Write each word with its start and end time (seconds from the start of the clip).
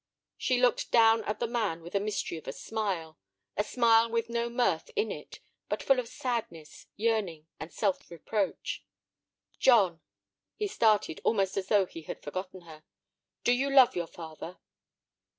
She 0.35 0.59
looked 0.59 0.89
down 0.89 1.23
at 1.25 1.39
the 1.39 1.45
man 1.45 1.83
with 1.83 1.93
a 1.93 1.99
mystery 1.99 2.35
of 2.39 2.47
a 2.47 2.53
smile—a 2.53 3.63
smile 3.63 4.09
with 4.09 4.29
no 4.29 4.49
mirth 4.49 4.89
in 4.95 5.11
it, 5.11 5.41
but 5.69 5.83
full 5.83 5.99
of 5.99 6.07
sadness, 6.07 6.87
yearning, 6.95 7.45
and 7.59 7.71
self 7.71 8.09
reproach. 8.09 8.83
"John." 9.59 10.01
He 10.55 10.65
started, 10.65 11.21
almost 11.23 11.55
as 11.55 11.67
though 11.67 11.85
he 11.85 12.01
had 12.01 12.19
forgotten 12.23 12.61
her. 12.61 12.83
"Do 13.43 13.51
you 13.51 13.69
love 13.69 13.95
your 13.95 14.07
father?" 14.07 14.57